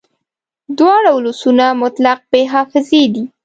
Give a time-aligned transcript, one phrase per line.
[0.77, 3.23] دواړه ولسونه مطلق بې حافظې دي